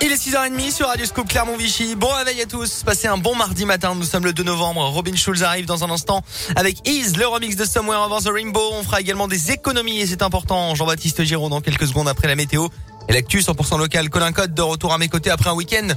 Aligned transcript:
Il 0.00 0.12
est 0.12 0.16
6h30 0.16 0.70
sur 0.70 0.88
Radio 0.88 1.06
Scoop 1.06 1.28
Clermont-Vichy. 1.28 1.94
Bon 1.94 2.08
réveil 2.08 2.42
à 2.42 2.46
tous. 2.46 2.82
Passez 2.84 3.06
un 3.08 3.16
bon 3.16 3.34
mardi 3.34 3.64
matin. 3.64 3.94
Nous 3.94 4.04
sommes 4.04 4.24
le 4.24 4.32
2 4.32 4.42
novembre. 4.42 4.82
Robin 4.88 5.14
Schulz 5.14 5.42
arrive 5.42 5.66
dans 5.66 5.84
un 5.84 5.90
instant 5.90 6.22
avec 6.56 6.86
Ease, 6.86 7.16
le 7.16 7.26
remix 7.26 7.56
de 7.56 7.64
Somewhere 7.64 8.00
Over 8.06 8.22
the 8.22 8.32
Rainbow. 8.32 8.70
On 8.72 8.82
fera 8.82 9.00
également 9.00 9.28
des 9.28 9.52
économies 9.52 10.00
et 10.00 10.06
c'est 10.06 10.22
important. 10.22 10.74
Jean-Baptiste 10.74 11.24
Giraud 11.24 11.48
dans 11.48 11.60
quelques 11.60 11.86
secondes 11.86 12.08
après 12.08 12.28
la 12.28 12.36
météo. 12.36 12.68
Et 13.08 13.12
l'actu 13.12 13.38
100% 13.38 13.78
local. 13.78 14.10
Colin 14.10 14.32
Code 14.32 14.54
de 14.54 14.62
retour 14.62 14.92
à 14.92 14.98
mes 14.98 15.08
côtés 15.08 15.30
après 15.30 15.50
un 15.50 15.54
week-end 15.54 15.88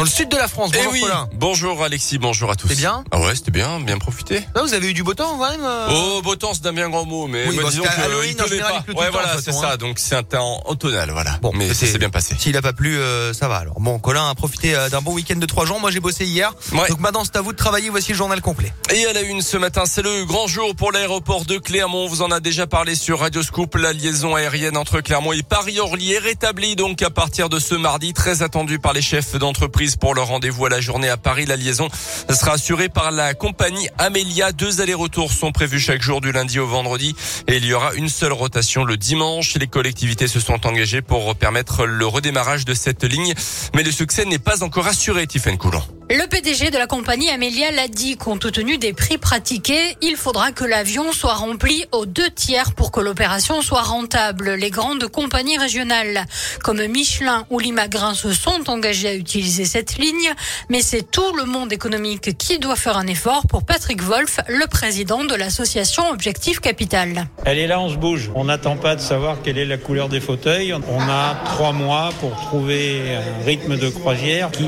dans 0.00 0.04
le 0.04 0.10
sud 0.10 0.30
de 0.30 0.36
la 0.38 0.48
France. 0.48 0.70
Eh 0.72 0.78
Bonjour 0.78 0.92
oui. 0.94 1.00
Colin. 1.02 1.28
Bonjour 1.34 1.84
Alexis, 1.84 2.16
bonjour 2.16 2.50
à 2.50 2.54
tous. 2.56 2.68
C'était 2.68 2.80
bien? 2.80 3.04
Ah 3.10 3.20
ouais, 3.20 3.34
c'était 3.34 3.50
bien, 3.50 3.80
bien 3.80 3.98
profité. 3.98 4.42
Vous 4.58 4.72
avez 4.72 4.88
eu 4.88 4.94
du 4.94 5.02
beau 5.02 5.12
temps 5.12 5.36
quand 5.36 5.50
même 5.50 5.60
euh 5.62 5.88
Oh, 5.90 6.22
beau 6.22 6.36
temps, 6.36 6.54
c'est 6.54 6.66
un 6.66 6.72
bien 6.72 6.88
grand 6.88 7.04
mot, 7.04 7.26
mais 7.26 7.46
Oui, 7.46 7.56
bah, 7.56 7.64
bah, 7.64 7.68
disons 7.70 7.82
que, 7.82 8.00
Halloween, 8.00 8.30
il 8.34 8.40
en 8.40 8.44
pleuvait 8.44 8.56
général, 8.56 8.72
pas. 8.72 8.84
il 8.88 8.94
Ouais, 8.98 9.10
voilà, 9.10 9.36
c'est 9.44 9.52
ça. 9.52 9.72
hein. 9.72 9.76
Donc 9.76 9.98
c'est 9.98 10.14
un 10.16 10.22
temps 10.22 10.62
automnal, 10.64 11.10
voilà. 11.10 11.38
Bon, 11.42 11.52
mais 11.54 11.68
ça 11.74 11.84
s'est 11.86 11.98
bien 11.98 12.08
passé. 12.08 12.34
S'il 12.38 12.56
a 12.56 12.62
pas 12.62 12.72
plu, 12.72 12.96
euh, 12.96 13.34
ça 13.34 13.46
va 13.48 13.56
alors. 13.56 13.78
Bon, 13.78 13.98
Colin 13.98 14.30
a 14.30 14.34
profité 14.34 14.74
euh, 14.74 14.88
d'un 14.88 15.02
bon 15.02 15.12
week-end 15.12 15.36
de 15.36 15.44
trois 15.44 15.66
jours. 15.66 15.78
Moi, 15.80 15.90
j'ai 15.90 16.00
bossé 16.00 16.24
hier. 16.24 16.54
Ouais. 16.72 16.88
Donc 16.88 17.00
maintenant, 17.00 17.22
c'est 17.26 17.36
à 17.36 17.42
vous 17.42 17.52
de 17.52 17.58
travailler. 17.58 17.90
Voici 17.90 18.12
le 18.12 18.16
journal 18.16 18.40
complet. 18.40 18.72
Et 18.94 19.04
à 19.04 19.12
la 19.12 19.20
une 19.20 19.42
ce 19.42 19.58
matin, 19.58 19.82
c'est 19.84 20.00
le 20.02 20.24
grand 20.24 20.46
jour 20.46 20.74
pour 20.76 20.92
l'aéroport 20.92 21.44
de 21.44 21.58
Clermont. 21.58 22.04
On 22.04 22.08
vous 22.08 22.22
en 22.22 22.30
a 22.30 22.40
déjà 22.40 22.66
parlé 22.66 22.94
sur 22.94 23.18
Radio 23.20 23.42
Scoop. 23.42 23.74
La 23.74 23.92
liaison 23.92 24.34
aérienne 24.34 24.78
entre 24.78 25.02
Clermont 25.02 25.34
et 25.34 25.42
Paris-Orly 25.42 26.14
est 26.14 26.18
rétablie 26.20 26.74
donc 26.74 27.02
à 27.02 27.10
partir 27.10 27.50
de 27.50 27.58
ce 27.58 27.74
mardi. 27.74 28.14
Très 28.14 28.40
attendu 28.40 28.78
par 28.78 28.94
les 28.94 29.02
chefs 29.02 29.36
d'entreprise 29.36 29.89
pour 29.96 30.14
leur 30.14 30.28
rendez-vous 30.28 30.66
à 30.66 30.68
la 30.68 30.80
journée 30.80 31.08
à 31.08 31.16
Paris. 31.16 31.46
La 31.46 31.56
liaison 31.56 31.88
sera 32.28 32.52
assurée 32.52 32.88
par 32.88 33.10
la 33.10 33.34
compagnie 33.34 33.88
Amelia. 33.98 34.52
Deux 34.52 34.80
allers-retours 34.80 35.32
sont 35.32 35.52
prévus 35.52 35.80
chaque 35.80 36.02
jour 36.02 36.20
du 36.20 36.32
lundi 36.32 36.58
au 36.58 36.66
vendredi 36.66 37.14
et 37.46 37.56
il 37.56 37.64
y 37.64 37.72
aura 37.72 37.94
une 37.94 38.08
seule 38.08 38.32
rotation 38.32 38.84
le 38.84 38.96
dimanche. 38.96 39.56
Les 39.56 39.66
collectivités 39.66 40.28
se 40.28 40.40
sont 40.40 40.66
engagées 40.66 41.02
pour 41.02 41.34
permettre 41.34 41.86
le 41.86 42.06
redémarrage 42.06 42.64
de 42.64 42.74
cette 42.74 43.04
ligne. 43.04 43.34
Mais 43.74 43.82
le 43.82 43.92
succès 43.92 44.24
n'est 44.24 44.38
pas 44.38 44.62
encore 44.62 44.86
assuré, 44.86 45.26
Tiffany 45.26 45.58
Coulon. 45.58 45.99
Le 46.12 46.26
PDG 46.26 46.72
de 46.72 46.76
la 46.76 46.88
compagnie 46.88 47.30
Amelia 47.30 47.70
l'a 47.70 47.86
dit, 47.86 48.16
compte 48.16 48.50
tenu 48.50 48.78
des 48.78 48.92
prix 48.92 49.16
pratiqués, 49.16 49.96
il 50.02 50.16
faudra 50.16 50.50
que 50.50 50.64
l'avion 50.64 51.12
soit 51.12 51.34
rempli 51.34 51.84
aux 51.92 52.04
deux 52.04 52.28
tiers 52.30 52.72
pour 52.72 52.90
que 52.90 52.98
l'opération 52.98 53.62
soit 53.62 53.82
rentable. 53.82 54.54
Les 54.54 54.70
grandes 54.70 55.06
compagnies 55.06 55.56
régionales 55.56 56.24
comme 56.64 56.84
Michelin 56.88 57.46
ou 57.48 57.60
Limagrin 57.60 58.14
se 58.14 58.32
sont 58.32 58.68
engagées 58.68 59.06
à 59.06 59.14
utiliser 59.14 59.64
cette 59.64 59.98
ligne, 59.98 60.34
mais 60.68 60.82
c'est 60.82 61.08
tout 61.08 61.32
le 61.36 61.44
monde 61.44 61.72
économique 61.72 62.36
qui 62.36 62.58
doit 62.58 62.74
faire 62.74 62.96
un 62.96 63.06
effort 63.06 63.46
pour 63.46 63.62
Patrick 63.62 64.02
Wolf, 64.02 64.40
le 64.48 64.66
président 64.66 65.22
de 65.22 65.36
l'association 65.36 66.10
Objectif 66.10 66.58
Capital. 66.58 67.28
Elle 67.44 67.58
est 67.58 67.68
là, 67.68 67.78
on 67.78 67.88
se 67.88 67.94
bouge. 67.94 68.32
On 68.34 68.46
n'attend 68.46 68.76
pas 68.76 68.96
de 68.96 69.00
savoir 69.00 69.42
quelle 69.44 69.58
est 69.58 69.64
la 69.64 69.78
couleur 69.78 70.08
des 70.08 70.20
fauteuils. 70.20 70.72
On 70.72 71.02
a 71.08 71.40
trois 71.44 71.72
mois 71.72 72.10
pour 72.18 72.34
trouver 72.34 73.14
un 73.14 73.44
rythme 73.44 73.76
de 73.76 73.88
croisière 73.88 74.50
qui, 74.50 74.66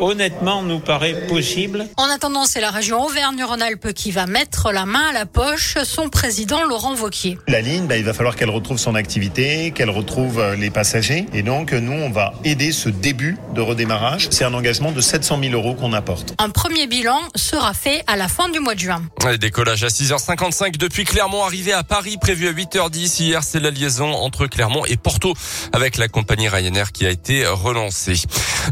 honnêtement, 0.00 0.62
nous 0.62 0.80
paraît 0.80 1.26
possible. 1.26 1.86
En 1.96 2.04
attendant, 2.04 2.44
c'est 2.44 2.60
la 2.60 2.70
région 2.70 3.04
Auvergne-Rhône-Alpes 3.04 3.92
qui 3.92 4.10
va 4.10 4.26
mettre 4.26 4.72
la 4.72 4.86
main 4.86 5.08
à 5.10 5.12
la 5.12 5.26
poche, 5.26 5.76
son 5.84 6.08
président 6.08 6.64
Laurent 6.64 6.94
Vauquier. 6.94 7.38
La 7.48 7.60
ligne, 7.60 7.86
bah, 7.86 7.96
il 7.96 8.04
va 8.04 8.12
falloir 8.12 8.36
qu'elle 8.36 8.50
retrouve 8.50 8.78
son 8.78 8.94
activité, 8.94 9.72
qu'elle 9.72 9.90
retrouve 9.90 10.38
euh, 10.38 10.56
les 10.56 10.70
passagers. 10.70 11.26
Et 11.32 11.42
donc, 11.42 11.72
nous, 11.72 11.92
on 11.92 12.10
va 12.10 12.34
aider 12.44 12.72
ce 12.72 12.88
début 12.88 13.36
de 13.54 13.60
redémarrage. 13.60 14.28
C'est 14.30 14.44
un 14.44 14.54
engagement 14.54 14.92
de 14.92 15.00
700 15.00 15.38
000 15.42 15.54
euros 15.54 15.74
qu'on 15.74 15.92
apporte. 15.92 16.34
Un 16.38 16.50
premier 16.50 16.86
bilan 16.86 17.20
sera 17.34 17.74
fait 17.74 18.02
à 18.06 18.16
la 18.16 18.28
fin 18.28 18.48
du 18.48 18.60
mois 18.60 18.74
de 18.74 18.80
juin. 18.80 19.02
Décollage 19.40 19.84
à 19.84 19.88
6h55 19.88 20.76
depuis 20.78 21.04
Clermont, 21.04 21.44
arrivé 21.44 21.72
à 21.72 21.82
Paris, 21.82 22.16
prévu 22.20 22.48
à 22.48 22.52
8h10. 22.52 23.22
Hier, 23.22 23.42
c'est 23.42 23.60
la 23.60 23.70
liaison 23.70 24.12
entre 24.12 24.46
Clermont 24.46 24.84
et 24.86 24.96
Porto 24.96 25.34
avec 25.72 25.96
la 25.96 26.08
compagnie 26.08 26.48
Ryanair 26.48 26.92
qui 26.92 27.06
a 27.06 27.10
été 27.10 27.46
relancée. 27.46 28.22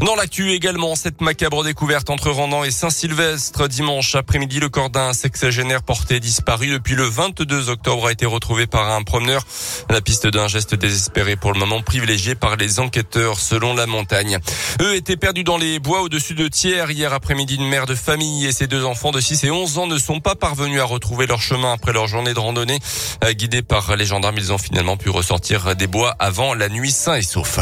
Dans 0.01 0.15
l'actu 0.15 0.51
également, 0.51 0.95
cette 0.95 1.16
macabre 1.21 1.63
découverte 1.63 2.09
entre 2.09 2.29
Randan 2.29 2.63
et 2.63 2.71
Saint-Sylvestre. 2.71 3.67
Dimanche 3.67 4.15
après-midi, 4.15 4.59
le 4.59 4.69
corps 4.69 4.89
d'un 4.89 5.13
sexagénaire 5.13 5.83
porté 5.83 6.19
disparu 6.19 6.67
depuis 6.67 6.95
le 6.95 7.03
22 7.03 7.69
octobre 7.69 8.07
a 8.07 8.11
été 8.11 8.25
retrouvé 8.25 8.67
par 8.67 8.91
un 8.91 9.03
promeneur. 9.03 9.45
La 9.89 10.01
piste 10.01 10.27
d'un 10.27 10.47
geste 10.47 10.75
désespéré 10.75 11.35
pour 11.35 11.53
le 11.53 11.59
moment 11.59 11.81
privilégié 11.81 12.35
par 12.35 12.55
les 12.57 12.79
enquêteurs 12.79 13.39
selon 13.39 13.73
la 13.73 13.85
montagne. 13.85 14.37
Eux 14.81 14.95
étaient 14.95 15.17
perdus 15.17 15.43
dans 15.43 15.57
les 15.57 15.79
bois 15.79 16.01
au-dessus 16.01 16.33
de 16.33 16.47
Thiers 16.47 16.89
hier 16.89 17.13
après-midi. 17.13 17.55
Une 17.55 17.69
mère 17.69 17.85
de 17.85 17.95
famille 17.95 18.45
et 18.45 18.51
ses 18.51 18.67
deux 18.67 18.83
enfants 18.83 19.11
de 19.11 19.19
6 19.19 19.45
et 19.45 19.51
11 19.51 19.77
ans 19.77 19.87
ne 19.87 19.97
sont 19.97 20.19
pas 20.19 20.35
parvenus 20.35 20.79
à 20.81 20.85
retrouver 20.85 21.27
leur 21.27 21.41
chemin 21.41 21.73
après 21.73 21.93
leur 21.93 22.07
journée 22.07 22.33
de 22.33 22.39
randonnée. 22.39 22.79
Euh, 23.23 23.33
Guidés 23.33 23.61
par 23.61 23.95
les 23.95 24.05
gendarmes, 24.05 24.37
ils 24.37 24.51
ont 24.51 24.57
finalement 24.57 24.97
pu 24.97 25.09
ressortir 25.09 25.75
des 25.75 25.87
bois 25.87 26.15
avant 26.19 26.53
la 26.53 26.69
nuit 26.69 26.91
sain 26.91 27.15
et 27.15 27.21
sauf. 27.21 27.59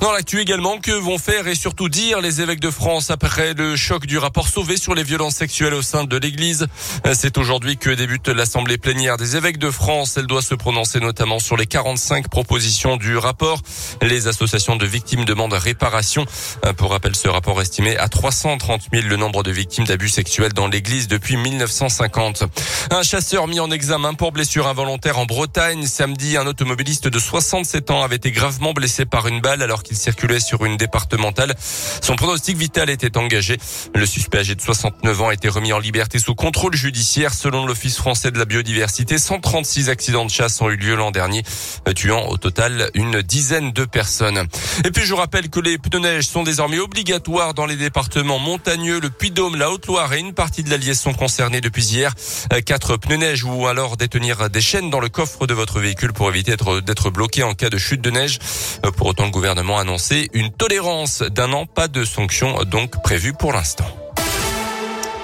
Dans 0.00 0.12
l'actu 0.12 0.40
également, 0.40 0.78
que 0.78 0.92
vont 0.92 1.18
faire 1.18 1.46
et 1.46 1.54
surtout 1.54 1.88
dire 1.88 2.20
les 2.20 2.40
évêques 2.40 2.60
de 2.60 2.70
France 2.70 2.95
après 3.10 3.52
le 3.52 3.76
choc 3.76 4.06
du 4.06 4.16
rapport 4.16 4.48
Sauvé 4.48 4.78
sur 4.78 4.94
les 4.94 5.02
violences 5.02 5.36
sexuelles 5.36 5.74
au 5.74 5.82
sein 5.82 6.04
de 6.04 6.16
l'Église 6.16 6.66
Euh, 7.06 7.12
C'est 7.14 7.36
aujourd'hui 7.36 7.76
que 7.76 7.90
débute 7.90 8.28
l'assemblée 8.28 8.78
plénière 8.78 9.18
des 9.18 9.36
évêques 9.36 9.58
de 9.58 9.70
France. 9.70 10.16
Elle 10.16 10.26
doit 10.26 10.40
se 10.40 10.54
prononcer 10.54 10.98
notamment 10.98 11.38
sur 11.38 11.56
les 11.58 11.66
45 11.66 12.28
propositions 12.28 12.96
du 12.96 13.16
rapport. 13.18 13.60
Les 14.00 14.28
associations 14.28 14.76
de 14.76 14.86
victimes 14.86 15.24
demandent 15.26 15.52
réparation. 15.52 16.24
Euh, 16.64 16.72
Pour 16.72 16.92
rappel, 16.92 17.14
ce 17.14 17.28
rapport 17.28 17.60
estimé 17.60 17.98
à 17.98 18.08
330 18.08 18.82
000 18.92 19.06
le 19.08 19.16
nombre 19.16 19.42
de 19.42 19.50
victimes 19.50 19.84
d'abus 19.84 20.08
sexuels 20.08 20.54
dans 20.54 20.66
l'Église 20.66 21.06
depuis 21.06 21.36
1950. 21.36 22.44
Un 22.90 23.02
chasseur 23.02 23.46
mis 23.46 23.60
en 23.60 23.70
examen 23.70 24.14
pour 24.14 24.32
blessure 24.32 24.66
involontaire 24.68 25.18
en 25.18 25.26
Bretagne. 25.26 25.86
Samedi, 25.86 26.38
un 26.38 26.46
automobiliste 26.46 27.08
de 27.08 27.18
67 27.18 27.90
ans 27.90 28.02
avait 28.02 28.16
été 28.16 28.30
gravement 28.32 28.72
blessé 28.72 29.04
par 29.04 29.28
une 29.28 29.42
balle 29.42 29.60
alors 29.62 29.82
qu'il 29.82 29.96
circulait 29.98 30.40
sur 30.40 30.64
une 30.64 30.78
départementale. 30.78 31.54
Son 32.00 32.16
pronostic 32.16 32.56
vital 32.56 32.85
était 32.90 33.16
engagé. 33.16 33.58
Le 33.94 34.06
suspect 34.06 34.38
âgé 34.38 34.54
de 34.54 34.60
69 34.60 35.20
ans 35.22 35.28
a 35.28 35.34
été 35.34 35.48
remis 35.48 35.72
en 35.72 35.78
liberté 35.78 36.18
sous 36.18 36.34
contrôle 36.34 36.74
judiciaire. 36.74 37.34
Selon 37.34 37.66
l'Office 37.66 37.96
français 37.96 38.30
de 38.30 38.38
la 38.38 38.44
biodiversité, 38.44 39.18
136 39.18 39.88
accidents 39.88 40.24
de 40.24 40.30
chasse 40.30 40.60
ont 40.60 40.70
eu 40.70 40.76
lieu 40.76 40.94
l'an 40.94 41.10
dernier, 41.10 41.42
euh, 41.88 41.92
tuant 41.92 42.26
au 42.28 42.36
total 42.36 42.90
une 42.94 43.22
dizaine 43.22 43.72
de 43.72 43.84
personnes. 43.84 44.46
Et 44.84 44.90
puis 44.90 45.04
je 45.04 45.14
rappelle 45.14 45.48
que 45.50 45.60
les 45.60 45.78
pneus 45.78 46.00
neige 46.00 46.24
sont 46.26 46.42
désormais 46.42 46.78
obligatoires 46.78 47.54
dans 47.54 47.66
les 47.66 47.76
départements 47.76 48.38
montagneux, 48.38 49.00
le 49.00 49.10
Puy-Dôme, 49.10 49.56
la 49.56 49.70
Haute-Loire 49.70 50.12
et 50.14 50.20
une 50.20 50.32
partie 50.34 50.62
de 50.62 50.70
l'Allier 50.70 50.94
sont 50.94 51.14
concernés 51.14 51.60
depuis 51.60 51.84
hier. 51.84 52.12
Euh, 52.52 52.60
Quatre 52.60 52.96
pneus 52.96 53.16
neige 53.16 53.44
ou 53.44 53.66
alors 53.66 53.96
détenir 53.96 54.50
des 54.50 54.60
chaînes 54.60 54.90
dans 54.90 55.00
le 55.00 55.08
coffre 55.08 55.46
de 55.46 55.54
votre 55.54 55.80
véhicule 55.80 56.12
pour 56.12 56.28
éviter 56.30 56.52
d'être- 56.56 57.10
bloqué 57.10 57.42
en 57.44 57.54
cas 57.54 57.70
de 57.70 57.78
chute 57.78 58.00
de 58.00 58.10
neige. 58.10 58.38
Euh, 58.84 58.90
Pour 58.90 59.06
autant, 59.06 59.24
le 59.24 59.30
gouvernement 59.30 59.78
a 59.78 59.82
annoncé 59.82 60.28
une 60.32 60.50
tolérance 60.50 61.22
d'un 61.22 61.52
an, 61.52 61.66
pas 61.66 61.88
de 61.88 62.04
sanctions 62.04 62.56
donc 62.76 63.02
prévues 63.02 63.32
pour 63.32 63.54
l'instant. 63.54 63.86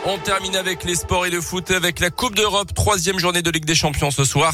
On 0.04 0.18
termine 0.18 0.56
avec 0.56 0.82
les 0.82 0.96
sports 0.96 1.26
et 1.26 1.30
le 1.30 1.40
foot 1.40 1.70
avec 1.70 2.00
la 2.00 2.10
Coupe 2.10 2.34
d'Europe, 2.34 2.74
troisième 2.74 3.20
journée 3.20 3.40
de 3.40 3.50
Ligue 3.52 3.66
des 3.66 3.76
Champions 3.76 4.10
ce 4.10 4.24
soir. 4.24 4.52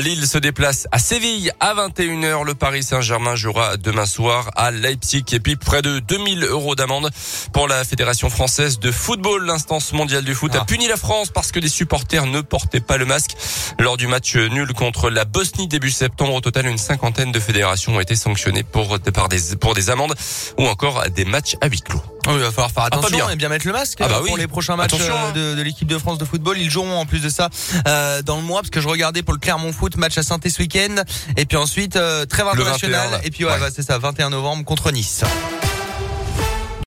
Lille 0.00 0.26
se 0.26 0.38
déplace 0.38 0.86
à 0.92 0.98
Séville 0.98 1.52
à 1.60 1.74
21h. 1.74 2.46
Le 2.46 2.54
Paris 2.54 2.82
Saint-Germain 2.82 3.34
jouera 3.34 3.76
demain 3.76 4.06
soir 4.06 4.50
à 4.56 4.70
Leipzig 4.70 5.24
et 5.32 5.40
puis 5.40 5.56
près 5.56 5.82
de 5.82 5.98
2000 5.98 6.42
euros 6.44 6.74
d'amende 6.74 7.10
pour 7.52 7.68
la 7.68 7.84
Fédération 7.84 8.30
française 8.30 8.78
de 8.78 8.90
football. 8.90 9.44
L'instance 9.44 9.92
mondiale 9.92 10.24
du 10.24 10.34
foot 10.34 10.54
a 10.54 10.60
Ah. 10.62 10.64
puni 10.64 10.88
la 10.88 10.96
France 10.96 11.28
parce 11.34 11.52
que 11.52 11.60
des 11.60 11.68
supporters 11.68 12.24
ne 12.24 12.40
portaient 12.40 12.80
pas 12.80 12.96
le 12.96 13.04
masque 13.04 13.32
lors 13.78 13.98
du 13.98 14.06
match 14.06 14.36
nul 14.36 14.72
contre 14.72 15.10
la 15.10 15.26
Bosnie 15.26 15.68
début 15.68 15.90
septembre. 15.90 16.32
Au 16.32 16.40
total, 16.40 16.66
une 16.66 16.78
cinquantaine 16.78 17.30
de 17.30 17.40
fédérations 17.40 17.96
ont 17.96 18.00
été 18.00 18.16
sanctionnées 18.16 18.62
pour, 18.62 18.98
par 19.12 19.28
des, 19.28 19.56
pour 19.60 19.74
des 19.74 19.90
amendes 19.90 20.14
ou 20.56 20.66
encore 20.66 21.04
des 21.10 21.26
matchs 21.26 21.56
à 21.60 21.68
huis 21.68 21.82
clos. 21.82 22.02
Oui, 22.28 22.34
il 22.36 22.40
va 22.40 22.50
falloir 22.50 22.70
faire 22.70 22.82
pas 22.90 22.96
attention 22.96 23.16
bien. 23.16 23.30
et 23.30 23.36
bien 23.36 23.48
mettre 23.48 23.66
le 23.66 23.72
masque 23.72 23.98
Ah 24.00 24.08
bah 24.08 24.20
euh, 24.22 24.26
pour 24.26 24.36
les 24.36 24.46
prochains 24.46 24.76
matchs 24.76 24.94
euh, 24.94 25.10
hein. 25.10 25.32
de, 25.34 25.54
de 25.54 25.62
l'équipe 25.62 25.88
de 25.88 25.98
France 25.98 26.18
de 26.18 26.24
football. 26.24 26.58
Ils 26.58 26.70
joueront 26.70 26.98
en 26.98 27.06
plus 27.06 27.20
de 27.20 27.28
ça 27.28 27.48
euh, 27.86 28.22
dans 28.22 28.36
le 28.36 28.42
mois 28.42 28.60
parce 28.60 28.70
que 28.70 28.80
je 28.80 28.88
regardais 28.88 29.22
pour 29.22 29.34
le 29.34 29.40
Clermont 29.40 29.72
Foot 29.72 29.96
match 29.96 30.16
à 30.18 30.22
saint 30.22 30.38
ce 30.44 30.58
week-end 30.62 30.96
et 31.36 31.44
puis 31.46 31.56
ensuite 31.56 31.96
euh, 31.96 32.24
trêve 32.26 32.46
Le 32.54 32.60
international 32.62 33.00
21, 33.08 33.10
là. 33.10 33.20
et 33.24 33.30
puis 33.30 33.44
ouais, 33.44 33.52
Ouais. 33.52 33.58
bah, 33.60 33.68
c'est 33.74 33.82
ça 33.82 33.98
21 33.98 34.30
novembre 34.30 34.64
contre 34.64 34.90
Nice. 34.92 35.22